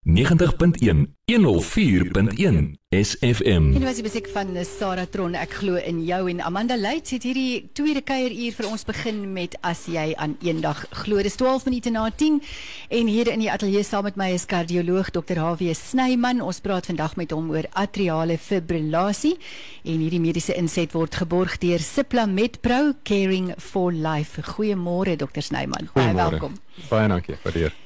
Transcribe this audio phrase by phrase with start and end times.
[0.00, 5.34] 90.1 104.1 SFM En was die musiek van Sarah Tron.
[5.36, 9.58] Ek glo in jou en Amanda Leits het hierdie tweede kuieruur vir ons begin met
[9.60, 11.20] as jy aan eendag glo.
[11.20, 12.38] Dis 12 minute na 10
[12.96, 15.36] en hier in die ateljee saam met my is kardioloog Dr.
[15.36, 16.40] HW Snyman.
[16.40, 19.36] Ons praat vandag met hom oor atriale fibrillasie
[19.84, 24.40] en hierdie mediese inset word geborg deur Cipla Medpro Caring for Life.
[24.56, 25.44] Goeiemôre Dr.
[25.44, 25.92] Snyman.
[25.92, 26.56] Baie welkom.
[26.88, 27.76] Baie dankie waardeer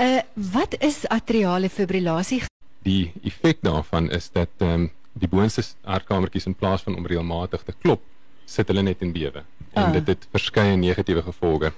[0.00, 0.20] Uh
[0.52, 2.42] wat is atriale fibrillasie?
[2.82, 7.62] Die effek daarvan is dat ehm um, die boonste hartkamertjies in plaas van om reëlmatig
[7.66, 8.00] te klop,
[8.46, 9.92] sit hulle net in bewe en Ah.
[9.92, 11.72] dit het verskeie negatiewe gevolge.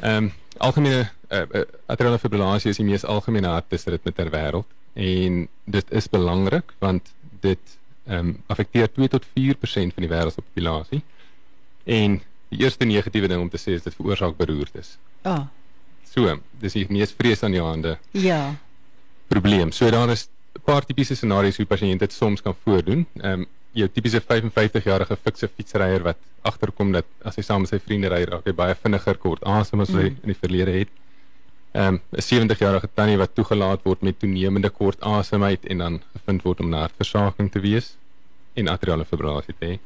[0.00, 5.48] Ehm um, algemene uh, uh, atriale fibrillasie is die mees algemene hartritme ter wêreld en
[5.64, 10.42] dit is belangrik want dit ehm um, affekteer 2 tot 4% van die wêreld se
[10.42, 11.02] populasie.
[11.84, 14.98] En die eerste negatiewe ding om te sê is dit veroorsaak beroertes.
[15.22, 15.46] Ah,
[16.14, 18.54] So, dis die mees vreesaanjaende ja.
[19.28, 19.72] probleem.
[19.72, 23.06] So daar is 'n paar tipiese scenario's hoe pasiënte dit soms kan voordoen.
[23.20, 27.80] Ehm um, jou tipiese 55-jarige fikse fietsryer wat agterkom dat as hy saam met sy
[27.82, 30.16] vriende ry, raak hy baie vinniger kort asem as hy Mm.
[30.22, 30.88] in die verlede het.
[31.72, 36.42] Ehm um, 'n 70-jarige tannie wat toegelaat word met toenemende kort asemheid en dan gevind
[36.42, 37.96] word om na hartversaking te wees
[38.54, 39.78] en atriale fibrillasie te hê.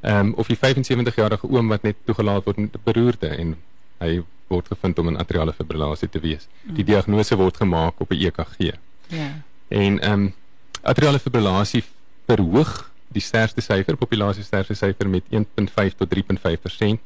[0.00, 3.56] Ehm um, of die 75-jarige oom wat net toegelaat word met beroerte en
[4.00, 4.20] hy
[4.50, 6.48] word gevind om 'n atriale fibrillasie te wees.
[6.64, 8.74] Die diagnose word gemaak op 'n EKG.
[9.08, 9.42] Ja.
[9.68, 10.34] En ehm um,
[10.82, 11.84] atriale fibrillasie
[12.26, 16.98] verhoog die sterfte syfer, populasie sterfte syfer met 1.5 tot 3.5%.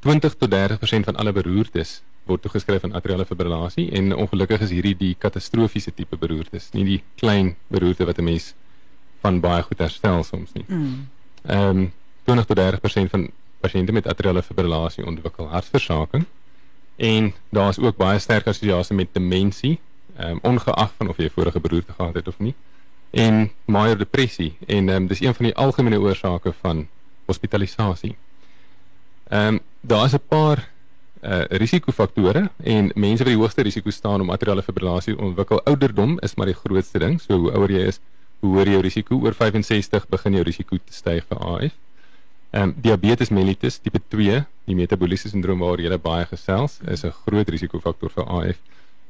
[0.00, 4.96] 20 tot 30% van alle beroertes word toegeskryf aan atriale fibrillasie en ongelukkig is hierdie
[4.96, 8.54] die katastrofiese tipe beroertes, nie die klein beroerte wat 'n mens
[9.20, 10.64] van baie goed herstel soms nie.
[10.68, 11.08] Mm.
[11.42, 11.92] Ehm um,
[12.24, 13.30] 20 tot 30% van
[13.64, 16.26] pasiënte met atriale fibrillasie ontwikkel hartversaking
[16.96, 19.78] en daar is ook baie sterk assosiasie met demensie,
[20.16, 22.54] ehm um, ongeag van of jy vorige beroerte gehad het of nie.
[23.10, 26.86] En major depressie en ehm um, dis een van die algemene oorsake van
[27.26, 28.16] hospitalisasie.
[29.28, 30.70] Ehm um, daar is 'n paar
[31.24, 35.62] uh risikofaktore en mense wat die hoogste risiko staan om atriale fibrillasie ontwikkel.
[35.64, 37.20] Ouderdom is maar die grootste ding.
[37.20, 38.00] So hoe ouer jy is,
[38.40, 39.20] hoe hoër jou risiko.
[39.24, 41.83] Oor 65 begin jou risiko te styg vir AF.
[42.54, 47.10] Ehm um, diabetes mellitus tipe 2, die metabooliese sindroom waar jy baie gesels, is 'n
[47.24, 48.58] groot risikofaktor vir AF.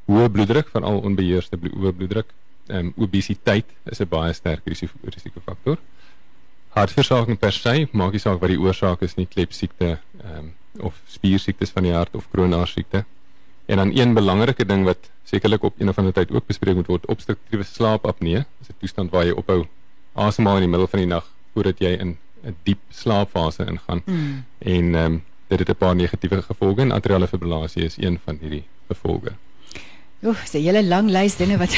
[0.08, 2.32] Hoë bloeddruk, veral onbeheerste bloeddruk.
[2.68, 5.76] Ehm um, obesiteit is 'n baie sterk risiko risikofaktor.
[6.68, 10.94] Hartversaking per se, maak nie saak wat die oorsaak is nie, klepsiekte, ehm um, of
[11.06, 13.04] spiersiektes van die hart of kroonaarsiekte.
[13.66, 16.86] En dan een belangrike ding wat sekerlik op een of ander tyd ook bespreek moet
[16.86, 18.44] word, obstruktiewe slaapapnee.
[18.58, 19.66] Dis 'n toestand waar jy ophou
[20.14, 22.16] asemhaal in die middel van die nag voordat jy in
[22.46, 24.02] 'n diep slaapfase ingaan.
[24.04, 24.44] Mm.
[24.58, 28.38] En ehm um, dit het 'n paar negatiewe gevolge en atriale fibrillasie is een van
[28.40, 29.32] hierdie gevolge.
[30.22, 31.76] Oef, dis 'n hele lang lys dinge wat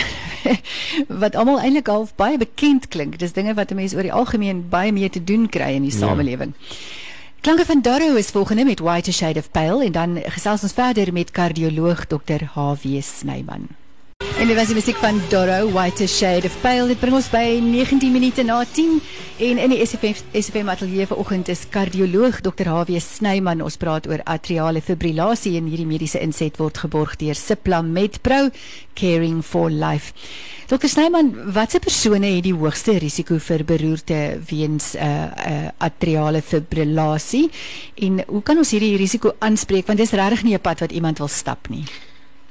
[1.22, 3.18] wat almal eintlik half baie bekend klink.
[3.18, 5.92] Dis dinge wat 'n mens oor die algemeen baie mee te doen kry in die
[5.92, 5.98] Ja.
[5.98, 6.52] samelewing.
[7.40, 11.12] Klanke van Darrow is volgende met White Shade of Pale en dan gesels ons verder
[11.12, 12.42] met kardioloog Dr.
[12.54, 13.68] HW Snyman.
[14.46, 16.86] En dit was die musiek van Doro, White Shade of Pale.
[16.86, 19.00] Dit bring ons by 19 minute na 10
[19.42, 22.70] en in die SFM SFM ateljee vanoggend is kardioloog Dr.
[22.70, 23.64] HW Snyman.
[23.66, 28.52] Ons praat oor atriale fibrillasie en hierdie mediese inset word geborg deur Cipla Medpro
[28.94, 30.14] Caring for Life.
[30.70, 30.94] Dr.
[30.94, 37.48] Snyman, watse persone het die hoogste risiko vir beroerte weens uh, uh, atriale fibrillasie
[37.98, 41.18] en hoe kan ons hierdie risiko aanspreek want dis regtig nie 'n pad wat iemand
[41.18, 41.88] wil stap nie.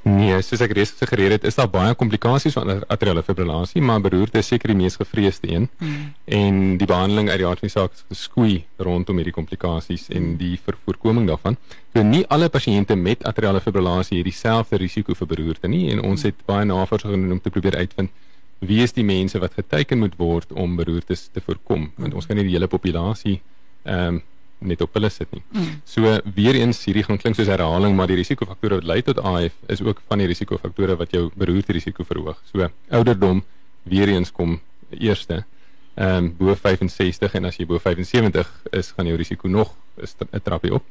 [0.06, 4.38] Nee, soos ek reeds gesê het, is daar baie komplikasies van atriale fibrillasie, maar beroerte
[4.38, 5.66] is seker die mees gevreesde een.
[5.80, 6.12] Hmm.
[6.24, 10.36] En die behandeling uit die aard van die saak is geskoei rondom hierdie komplikasies en
[10.38, 11.58] die ver voorkoming daarvan.
[11.96, 16.22] So nie alle pasiënte met atriale fibrillasie het dieselfde risiko vir beroerte nie en ons
[16.28, 18.14] het baie navorsing gedoen om te probeer uitvind
[18.58, 22.38] wie is die mense wat geteken moet word om beroertes te voorkom want ons kan
[22.38, 23.40] nie die hele populasie
[23.84, 24.24] ehm um,
[24.58, 25.42] net op hulle sit nie.
[25.52, 25.80] Mm.
[25.84, 29.56] So weer eens hierdie gaan klink soos herhaling, maar die risikofaktore wat lei tot AF
[29.72, 32.40] is ook van die risikofaktore wat jou beroerte risiko verhoog.
[32.52, 33.44] So ouderdom
[33.84, 34.60] weer eens kom
[34.90, 35.44] eerste.
[35.96, 40.40] Ehm um, bo 65 en as jy bo 75 is, gaan jou risiko nog 'n
[40.42, 40.84] trappie op.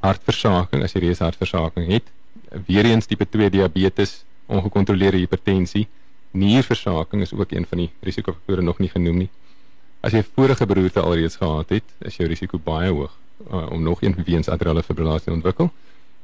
[0.00, 2.10] Hartversaking, as jy reeds hartversaking het,
[2.66, 5.88] weer eens tipe 2 diabetes, ongekontroleerde hipertensie,
[6.30, 9.30] nierversaking is ook een van die risikofaktore nog nie genoem nie.
[10.02, 13.12] As jy vorige beroerte alreeds gehad het, is jou risiko baie hoog
[13.50, 15.70] uh, om nog een weens atriale fibrillasie te ontwikkel.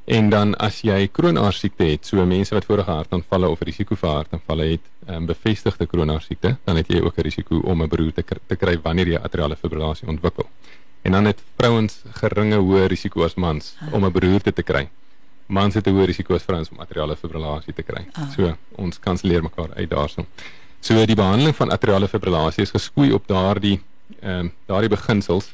[0.09, 4.65] En dan as jy kroonaarsiekte het, so mense wat vorige hartaanvalle of risiko vir hartaanvalle
[4.71, 8.55] het, um, bevestigde kroonaarsiekte, dan het jy ook 'n risiko om 'n beroerte kr- te
[8.55, 10.49] kry wanneer jy atriale fibrillasie ontwikkel.
[11.01, 14.89] En dan het vrouens geringe hoë risiko as mans om 'n beroerte te kry.
[15.45, 18.05] Mans het 'n hoër risiko as vrouens om atriale fibrillasie te kry.
[18.13, 18.29] Ah.
[18.31, 20.25] So ons kanselleer mekaar uit daarso.
[20.81, 23.79] So die behandeling van atriale fibrillasie is geskoei op daardie
[24.19, 25.53] ehm um, daardie beginsels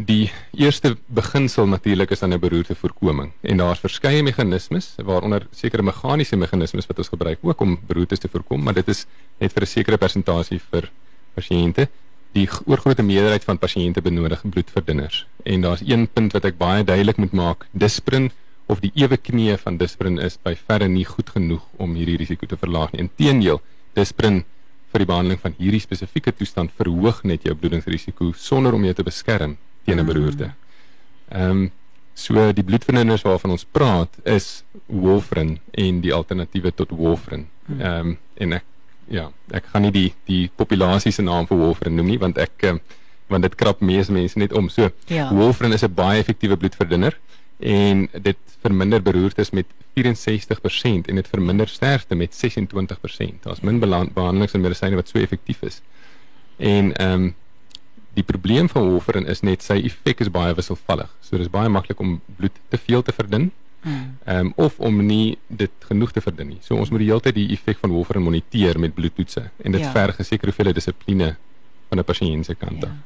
[0.00, 6.36] Die eerste beginsel natuurlik is dan 'n beroertevoorkoming en daar's verskeie meganismes waaronder sekere meganiese
[6.36, 9.06] meganismes wat ons gebruik ook om beroertes te voorkom, maar dit is
[9.38, 10.90] net vir 'n sekere persentasie vir
[11.34, 11.88] pasiënte.
[12.32, 15.26] Die oorgrootste meerderheid van pasiënte benodig bloedverdunners.
[15.44, 18.30] En daar's een punt wat ek baie duidelik moet maak, disprin
[18.66, 22.46] of die ewe knie van disprin is by verre nie goed genoeg om hierdie risiko
[22.46, 23.00] te verlaag nie.
[23.00, 23.60] Inteendeel,
[23.94, 24.44] disprin
[24.90, 29.06] vir die behandeling van hierdie spesifieke toestand verhoog net jou bloedingsrisiko sonder om jou te
[29.06, 29.56] beskerm
[29.86, 30.52] teen 'n beroerte.
[31.30, 31.70] Ehm um,
[32.14, 37.46] so die bloedverdunners waarvan ons praat is warfarin en die alternatiewe tot warfarin.
[37.66, 37.80] Hmm.
[37.80, 38.64] Ehm um, en ek
[39.08, 42.64] ja, ek gaan nie die die populasie se naam vir warfarin noem nie want ek
[42.64, 42.80] um,
[43.30, 44.68] want dit krap meeste mense net om.
[44.68, 45.30] So ja.
[45.32, 47.16] warfarin is 'n baie effektiewe bloedverdunner
[47.60, 49.66] en dit verminder beroertes met
[49.98, 53.40] 64% en dit verminder sterfte met 26%.
[53.40, 55.80] Daar's min behandelings en medisyne wat so effektief is.
[56.56, 57.34] En ehm um,
[58.14, 61.10] die probleem van warfarin is net sy effek is baie wisselvallig.
[61.22, 63.50] So dis baie maklik om bloed te veel te verdun.
[63.80, 64.16] Hmm.
[64.24, 66.58] Ehm um, of om nie dit genoeg te verdun nie.
[66.60, 69.80] So ons moet die hele tyd die effek van warfarin moniteer met bloedtoetse en dit
[69.80, 69.92] ja.
[69.92, 71.36] verg 'n sekere hoeveelheid dissipline
[71.88, 72.90] van 'n pasiënt se kant af.
[72.90, 72.96] Ja.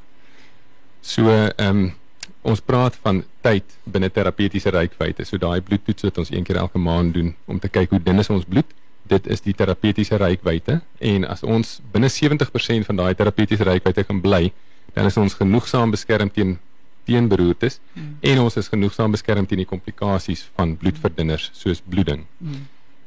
[1.01, 1.95] So ehm um,
[2.45, 5.25] ons praat van tyd binne terapeutiese reikwyte.
[5.25, 8.21] So daai bloedtoets wat ons een keer elke maand doen om te kyk hoe dun
[8.21, 8.69] is ons bloed.
[9.09, 10.79] Dit is die terapeutiese reikwyte
[11.13, 14.49] en as ons binne 70% van daai terapeutiese reikwyte kan bly,
[14.97, 16.59] dan is ons genoegsaam beskerm teen
[17.05, 18.13] teen beroertes mm.
[18.31, 22.25] en ons is genoegsaam beskerm teen die komplikasies van bloedverdunners soos bloeding.
[22.39, 22.63] Hmm.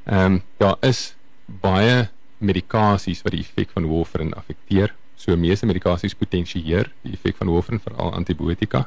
[0.05, 0.35] Ehm mm.
[0.35, 4.93] um, daar is baie medikasies wat die effek van warfarin affekteer.
[5.17, 8.85] So meeste medikasies potensieer die effek van warfarin veral antibiotika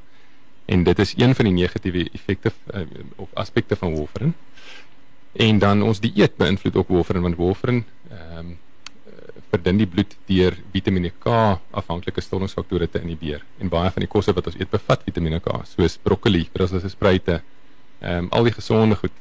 [0.70, 2.86] en dit is een van die negatiewe effekte uh,
[3.16, 4.34] of aspekte van warfarin.
[5.32, 8.58] En dan ons dieet beïnvloed ook warfarin want warfarin ehm um,
[9.50, 11.32] verdun die bloed deur Vitamiene K
[11.74, 13.42] afhanklike stollingsfaktore te inhibeer.
[13.58, 17.40] En baie van die kosse wat ons eet bevat Vitamiene K, soos broccoli, brusselse spruite,
[17.98, 19.16] ehm um, al die gesonde goed.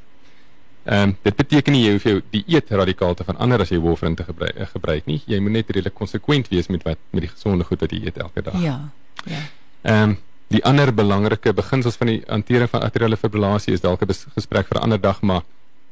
[0.85, 4.15] Ehm um, dit beteken nie jy hoef jou dieet radikaal te verander as jy warfarin
[4.15, 5.19] te gebruik, uh, gebruik nie.
[5.25, 8.21] Jy moet net redelik konsekwent wees met wat met die gesonde goed wat jy eet
[8.21, 8.61] elke dag.
[8.61, 8.79] Ja.
[9.25, 9.45] Ja.
[9.81, 10.17] Ehm um,
[10.49, 14.77] die ander belangrike beginsels van die hantering van atriale fibrillasie is dalk 'n gesprek vir
[14.77, 15.43] 'n ander dag, maar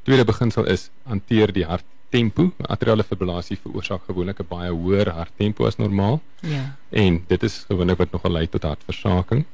[0.04, 2.52] tweede beginsel is hanteer die hart tempo.
[2.68, 6.22] Atriale fibrillasie veroorsaak gewoonlik 'n baie hoër harttempo as normaal.
[6.42, 6.76] Ja.
[6.90, 9.46] En dit is gewoonlik wat nogal lei tot hartversaking.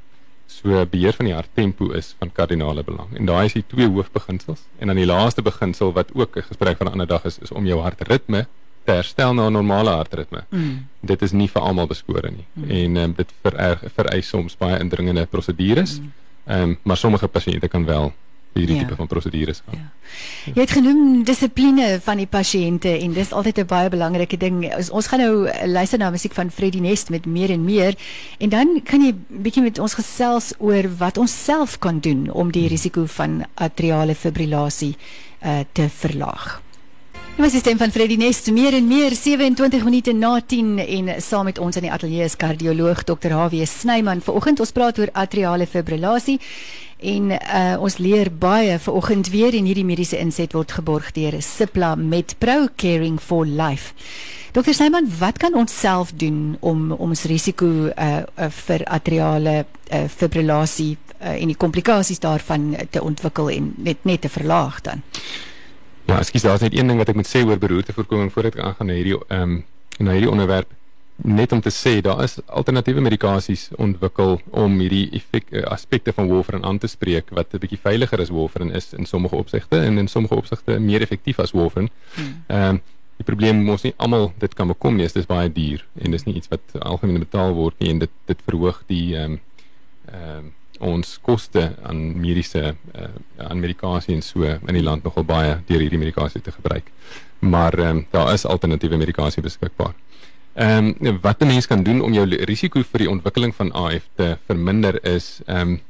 [0.47, 3.17] So beheer van die harttempo is van kardinale belang.
[3.17, 4.61] En daai is die twee hoofbeginsels.
[4.77, 7.51] En dan die laaste beginsel wat ook 'n gesprek van 'n ander dag is, is
[7.51, 8.47] om jou hartritme
[8.83, 10.43] te herstel na 'n normale hartritme.
[10.49, 10.87] Mm.
[10.99, 12.45] Dit is nie vir almal beskore nie.
[12.53, 12.69] Mm.
[12.69, 15.99] En um, dit vererg vereis soms baie indringende prosedures.
[15.99, 16.11] Mm.
[16.45, 18.13] Ehm um, maar sommige pasiënte kan wel
[18.53, 18.81] hierdie ja.
[18.81, 19.79] tipe van prosedures gaan.
[19.79, 20.51] Ja.
[20.53, 24.75] Jy het genoem dissipline van die pasiënte en dis altyd 'n baie belangrike ding.
[24.75, 27.95] Ons, ons gaan nou luister na musiek van Freddie Nest met meer en meer
[28.37, 32.51] en dan kan jy bietjie met ons gesels oor wat ons self kan doen om
[32.51, 34.95] die risiko van atriale fibrillasie
[35.45, 36.61] uh, te verlaag.
[37.33, 41.09] Dit was die stem van Freddie Nest meer en meer 27 minute na 10 en
[41.21, 43.33] saam met ons in die ateljee is kardioloog Dr.
[43.33, 44.21] HW Snyman.
[44.21, 46.39] Vanoggend ons praat oor atriale fibrillasie
[47.03, 51.35] En uh, ons leer baie ver oggend weer en hierdie mediese inset word geborg deur
[51.43, 53.91] Cipla met Pro Caring for Life.
[54.55, 59.55] Dokter Snyman, wat kan ons self doen om om ons risiko uh, uh, vir atriale
[59.65, 65.03] uh, fibrillasie uh, en die komplikasies daarvan te ontwikkel en net net te verlaag dan?
[66.05, 68.89] Ja, ekskuus, daar's net een ding wat ek moet sê oor beroertevoorkoming voordat ek aangaan
[68.91, 69.63] na hierdie ehm um,
[70.01, 70.71] na hierdie onderwerp
[71.15, 76.27] net om te sê daar is alternatiewe medikasies ontwikkel om hierdie effek eh, aspekte van
[76.27, 79.97] warfarin aan te spreek wat 'n bietjie veiliger as warfarin is in sommige opsigte en
[79.97, 81.89] in sommige opsigte meer effektief as warfarin.
[82.15, 82.43] Hmm.
[82.47, 82.81] Ehm um,
[83.17, 86.35] die probleem mos nie almal dit kan bekom nie, is baie duur en dis nie
[86.35, 89.39] iets wat algemeen betaal word nie en dit dit verhoog die ehm um,
[90.11, 95.23] ehm um, ons koste aan mediese uh, aan medikasie en so in die land nogal
[95.23, 96.91] baie deur hierdie medikasie te gebruik.
[97.39, 99.93] Maar ehm um, daar is alternatiewe medikasie beskikbaar.
[100.53, 104.07] Ehm um, wat 'n mens kan doen om jou risiko vir die ontwikkeling van AF
[104.15, 105.81] te verminder is ehm um,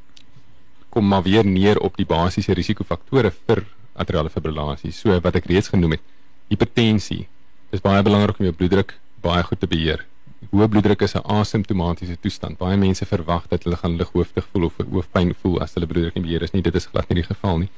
[0.89, 4.91] kom maar weer neer op die basiese risikofaktore vir atriale fibrillasie.
[4.91, 6.01] So wat ek reeds genoem het,
[6.47, 7.27] hipertensie.
[7.69, 10.05] Dit is baie belangrik om jou bloeddruk baie goed te beheer.
[10.51, 12.57] Hoë bloeddruk is 'n asymptomatiese toestand.
[12.57, 16.23] Baie mense verwag dat hulle gaan lighoofdig voel of hoofpyn voel as hulle bloeddruk nie
[16.23, 16.61] beheer is nie.
[16.61, 17.69] Dit is glad nie die geval nie.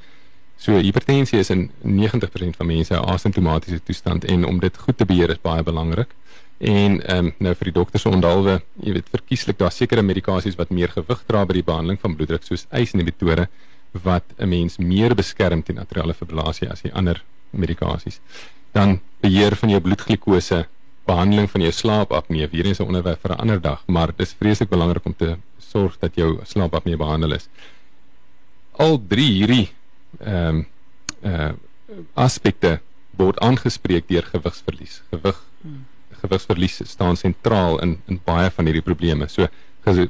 [0.58, 5.06] So hipertensie is in 90% van mense 'n asymptomatiese toestand en om dit goed te
[5.06, 6.16] beheer is baie belangrik.
[6.58, 10.70] En ehm um, nou vir die dokters onderhalwe, jy weet verkieslik daar sekere medikasies wat
[10.70, 13.50] meer gewig dra by die behandeling van bloeddruk soos eisinhibitore
[14.04, 18.20] wat 'n mens meer beskerm teen atriale fibrillasie as die ander medikasies.
[18.72, 20.68] Dan beheer van jou bloedglikose,
[21.06, 24.36] behandeling van jou slaapapnee, weer eens 'n onderwerp vir 'n ander dag, maar dit is
[24.40, 27.48] vreeslik belangrik om te sorg dat jou slaapapnee behandel is.
[28.72, 29.70] Al drie hierdie
[30.20, 30.68] ehm um,
[31.24, 31.52] uh
[32.14, 32.80] aspekte
[33.18, 35.02] word aangespreek deur gewigsverlies.
[35.12, 35.44] Gewig
[36.22, 39.28] gewigsverlies staan sentraal in in baie van hierdie probleme.
[39.28, 39.48] So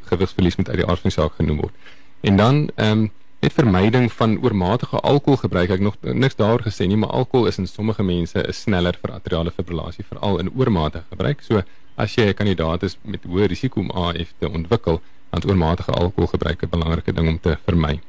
[0.10, 1.74] gewigsverlies moet uit die aard van die saak genoem word.
[2.22, 3.12] En dan ehm um,
[3.46, 5.70] met vermyding van oormatige alkoholgebruik.
[5.70, 9.12] Ek nog niks daaroor gesê nie, maar alkohol is in sommige mense 'n sneller vir
[9.14, 11.42] atriale fibrillasie veral in oormatige gebruik.
[11.42, 11.62] So
[11.96, 15.92] as jy 'n kandidaat is met hoë risiko om AF te ontwikkel, dan is oormatige
[15.92, 18.00] alkoholgebruik 'n belangrike ding om te vermy.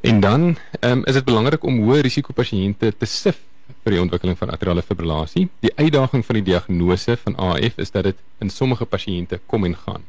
[0.00, 3.38] En dan um, is dit belangrik om hoë risiko pasiënte te sif
[3.84, 5.48] vir die ontwikkeling van atriale fibrillasie.
[5.60, 9.76] Die uitdaging van die diagnose van AF is dat dit in sommige pasiënte kom en
[9.76, 10.02] gaan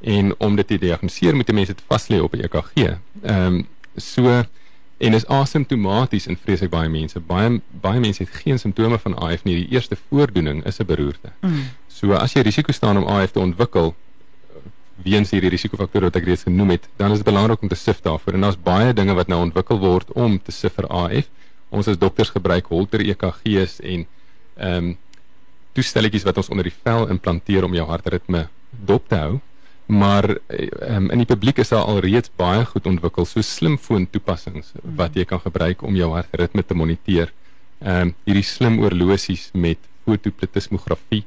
[0.00, 2.72] en om dit te diagnoseer moet die mense dit vas lê op 'n EKG.
[3.22, 3.66] Ehm um,
[3.96, 4.44] so
[5.00, 7.20] en is asymptomaties in vreeslik baie mense.
[7.20, 9.54] Baie baie mense het geen simptome van AF nie.
[9.54, 11.32] Die eerste voordoening is 'n beroerte.
[11.40, 11.70] Mm.
[11.88, 13.94] So as jy risiko staan om AF te ontwikkel
[15.02, 18.00] weens hierdie risikofaktore wat ek reeds genoem het, dan is dit belangrik om te sif
[18.00, 18.34] daarvoor.
[18.34, 21.30] En daar's baie dinge wat nou ontwikkel word om te sif vir AF.
[21.68, 24.06] Ons as dokters gebruik Holter EKG's en
[24.56, 24.96] ehm um,
[25.72, 29.40] toestelletjies wat ons onder die vel implanteer om jou hartritme dop te hou
[29.90, 35.18] maar um, in die publiek is daar alreeds baie goed ontwikkel so slimfoon toepassings wat
[35.18, 37.32] jy kan gebruik om jou hartritme te moniteer.
[37.82, 41.24] Ehm um, hierdie slim oorlosies met fotopletismografie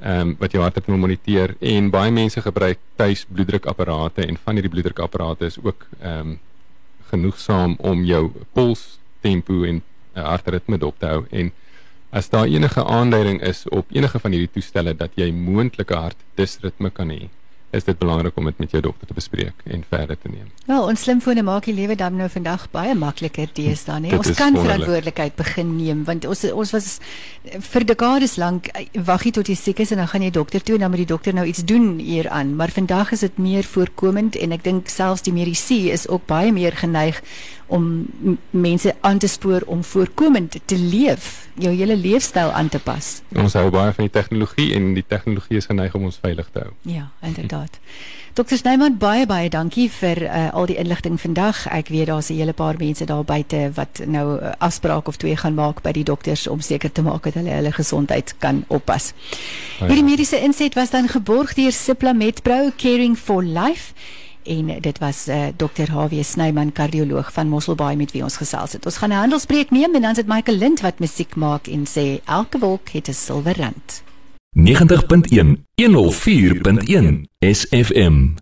[0.00, 4.72] ehm um, wat jou hartritme moniteer en baie mense gebruik tuis bloeddrukapparate en van hierdie
[4.72, 6.38] bloeddrukapparate is ook ehm um,
[7.10, 9.80] genoegsaam om jou pols tempo en
[10.16, 11.50] uh, hartritme dop te hou en
[12.10, 17.10] as daar enige aanduiding is op enige van hierdie toestelle dat jy moontlike hartdisritme kan
[17.10, 17.28] hê
[17.70, 20.48] is dit belangrik om dit met jou dokter te bespreek en verder te neem.
[20.66, 24.16] Wel, ons slimfone maak die lewe dan nou vandag baie makliker deesdae, nee.
[24.18, 26.90] Ons kan verantwoordelikheid begin neem want ons ons was
[27.70, 30.64] vir dekades lank eh, wag jy tot jy siek is en dan gaan jy dokter
[30.64, 33.66] toe en dan moet die dokter nou iets doen hieraan, maar vandag is dit meer
[33.66, 37.22] voorkomend en ek dink selfs die medisy is ook baie meer geneig
[37.70, 38.06] om
[38.50, 43.20] mense aan te spoor om voorkomend te leef, jou hele leefstyl aan te pas.
[43.38, 46.64] Ons hou baie van die tegnologie en die tegnologie is geneig om ons veilig te
[46.64, 46.72] hou.
[46.82, 47.78] Ja, inderdaad.
[48.34, 48.56] Dr.
[48.56, 51.64] Snyman, baie baie dankie vir uh, al die inligting vandag.
[51.70, 55.16] Ek weet daar's 'n hele paar mense daar buite wat nou 'n uh, afspraak of
[55.16, 58.64] twee gaan maak by die dokters om seker te maak dat hulle hulle gesondheid kan
[58.68, 59.12] oppas.
[59.78, 63.92] Hierdie mediese inset was dan geborg deur Cipla Medpro Caring for Life
[64.42, 65.90] en dit was uh, eh, Dr.
[65.92, 66.22] H.W.
[66.22, 68.84] Snyman kardioloog van Mosselbaai met wie ons gesels het.
[68.86, 72.20] Ons gaan 'n handelspreek neem en dan sit Michael Lind wat musiek maak en sê
[72.24, 74.02] elke wolk het 'n silwer rand.
[74.50, 78.39] 90.1 104.1 SFM